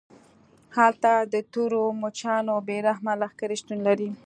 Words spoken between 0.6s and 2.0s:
هلته د تورو